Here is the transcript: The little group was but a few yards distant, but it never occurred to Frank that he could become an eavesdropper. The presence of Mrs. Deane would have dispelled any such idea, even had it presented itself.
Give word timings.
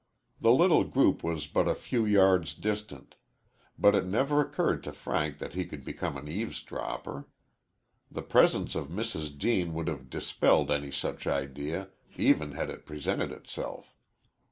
The 0.39 0.51
little 0.51 0.83
group 0.83 1.21
was 1.23 1.45
but 1.45 1.67
a 1.67 1.75
few 1.75 2.07
yards 2.07 2.55
distant, 2.55 3.13
but 3.77 3.93
it 3.93 4.07
never 4.07 4.41
occurred 4.41 4.83
to 4.85 4.91
Frank 4.93 5.37
that 5.37 5.53
he 5.53 5.63
could 5.63 5.85
become 5.85 6.17
an 6.17 6.27
eavesdropper. 6.27 7.27
The 8.09 8.23
presence 8.23 8.73
of 8.73 8.87
Mrs. 8.87 9.37
Deane 9.37 9.75
would 9.75 9.87
have 9.87 10.09
dispelled 10.09 10.71
any 10.71 10.89
such 10.89 11.27
idea, 11.27 11.89
even 12.17 12.53
had 12.53 12.71
it 12.71 12.83
presented 12.87 13.31
itself. 13.31 13.93